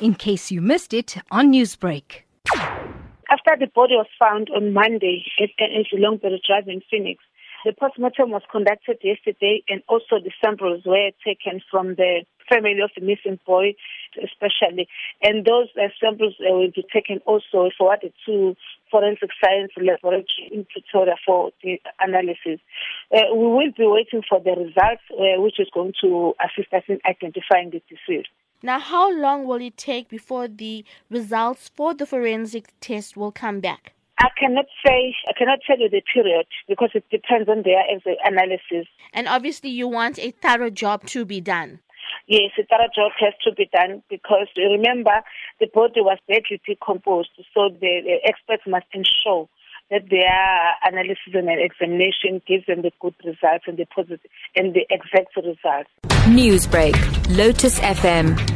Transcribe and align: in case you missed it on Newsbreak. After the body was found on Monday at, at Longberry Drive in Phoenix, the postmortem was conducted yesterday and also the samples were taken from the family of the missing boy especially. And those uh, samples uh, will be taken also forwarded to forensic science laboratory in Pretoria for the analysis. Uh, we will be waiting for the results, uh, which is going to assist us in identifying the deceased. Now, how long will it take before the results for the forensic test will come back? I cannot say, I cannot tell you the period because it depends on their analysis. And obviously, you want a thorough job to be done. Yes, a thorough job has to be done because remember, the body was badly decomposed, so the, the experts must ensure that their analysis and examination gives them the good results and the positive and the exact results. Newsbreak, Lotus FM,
in 0.00 0.14
case 0.14 0.50
you 0.50 0.60
missed 0.60 0.92
it 0.92 1.16
on 1.30 1.52
Newsbreak. 1.52 2.22
After 3.28 3.56
the 3.58 3.66
body 3.74 3.94
was 3.94 4.06
found 4.18 4.48
on 4.54 4.72
Monday 4.72 5.24
at, 5.40 5.50
at 5.58 5.86
Longberry 5.92 6.40
Drive 6.46 6.68
in 6.68 6.80
Phoenix, 6.90 7.22
the 7.64 7.72
postmortem 7.72 8.30
was 8.30 8.42
conducted 8.52 8.98
yesterday 9.02 9.64
and 9.68 9.82
also 9.88 10.22
the 10.22 10.30
samples 10.42 10.82
were 10.86 11.10
taken 11.24 11.60
from 11.70 11.96
the 11.96 12.24
family 12.48 12.78
of 12.80 12.90
the 12.94 13.02
missing 13.02 13.40
boy 13.44 13.74
especially. 14.22 14.88
And 15.22 15.44
those 15.44 15.68
uh, 15.74 15.88
samples 16.00 16.34
uh, 16.40 16.52
will 16.52 16.70
be 16.70 16.84
taken 16.92 17.18
also 17.26 17.70
forwarded 17.76 18.12
to 18.26 18.54
forensic 18.90 19.30
science 19.42 19.72
laboratory 19.76 20.50
in 20.52 20.66
Pretoria 20.70 21.16
for 21.24 21.50
the 21.62 21.80
analysis. 22.00 22.60
Uh, 23.12 23.34
we 23.34 23.46
will 23.46 23.72
be 23.76 23.86
waiting 23.86 24.22
for 24.28 24.40
the 24.40 24.52
results, 24.52 25.02
uh, 25.10 25.42
which 25.42 25.58
is 25.58 25.68
going 25.74 25.92
to 26.02 26.34
assist 26.38 26.72
us 26.72 26.84
in 26.88 27.00
identifying 27.04 27.70
the 27.70 27.82
deceased. 27.90 28.30
Now, 28.66 28.80
how 28.80 29.12
long 29.12 29.46
will 29.46 29.62
it 29.62 29.76
take 29.76 30.08
before 30.08 30.48
the 30.48 30.84
results 31.08 31.70
for 31.72 31.94
the 31.94 32.04
forensic 32.04 32.74
test 32.80 33.16
will 33.16 33.30
come 33.30 33.60
back? 33.60 33.92
I 34.18 34.26
cannot 34.36 34.64
say, 34.84 35.14
I 35.28 35.34
cannot 35.38 35.60
tell 35.64 35.78
you 35.78 35.88
the 35.88 36.02
period 36.12 36.46
because 36.66 36.90
it 36.92 37.04
depends 37.08 37.48
on 37.48 37.62
their 37.62 37.84
analysis. 38.24 38.88
And 39.12 39.28
obviously, 39.28 39.70
you 39.70 39.86
want 39.86 40.18
a 40.18 40.32
thorough 40.32 40.70
job 40.70 41.06
to 41.14 41.24
be 41.24 41.40
done. 41.40 41.78
Yes, 42.26 42.50
a 42.58 42.64
thorough 42.66 42.90
job 42.92 43.12
has 43.20 43.34
to 43.44 43.52
be 43.52 43.70
done 43.72 44.02
because 44.10 44.48
remember, 44.56 45.22
the 45.60 45.68
body 45.72 46.00
was 46.00 46.18
badly 46.26 46.60
decomposed, 46.66 47.30
so 47.54 47.68
the, 47.68 48.00
the 48.02 48.16
experts 48.24 48.64
must 48.66 48.86
ensure 48.92 49.48
that 49.92 50.10
their 50.10 50.74
analysis 50.84 51.34
and 51.34 51.48
examination 51.48 52.42
gives 52.48 52.66
them 52.66 52.82
the 52.82 52.90
good 53.00 53.14
results 53.24 53.64
and 53.68 53.76
the 53.76 53.86
positive 53.94 54.18
and 54.56 54.74
the 54.74 54.84
exact 54.90 55.36
results. 55.36 55.90
Newsbreak, 56.26 56.96
Lotus 57.36 57.78
FM, 57.78 58.55